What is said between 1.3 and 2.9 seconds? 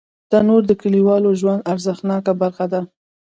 ژوند ارزښتناکه برخه ده